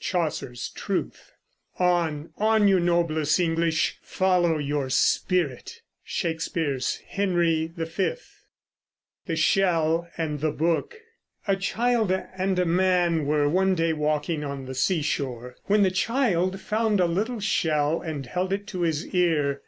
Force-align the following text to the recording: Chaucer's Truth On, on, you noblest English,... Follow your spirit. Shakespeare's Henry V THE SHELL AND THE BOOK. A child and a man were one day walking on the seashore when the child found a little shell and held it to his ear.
Chaucer's 0.00 0.68
Truth 0.68 1.32
On, 1.78 2.28
on, 2.36 2.68
you 2.68 2.78
noblest 2.78 3.40
English,... 3.40 3.96
Follow 4.02 4.58
your 4.58 4.90
spirit. 4.90 5.80
Shakespeare's 6.04 6.96
Henry 7.08 7.72
V 7.74 8.18
THE 9.24 9.34
SHELL 9.34 10.06
AND 10.18 10.40
THE 10.42 10.50
BOOK. 10.52 10.96
A 11.46 11.56
child 11.56 12.12
and 12.12 12.58
a 12.58 12.66
man 12.66 13.24
were 13.24 13.48
one 13.48 13.74
day 13.74 13.94
walking 13.94 14.44
on 14.44 14.66
the 14.66 14.74
seashore 14.74 15.56
when 15.68 15.82
the 15.82 15.90
child 15.90 16.60
found 16.60 17.00
a 17.00 17.06
little 17.06 17.40
shell 17.40 18.02
and 18.02 18.26
held 18.26 18.52
it 18.52 18.66
to 18.66 18.82
his 18.82 19.06
ear. 19.14 19.62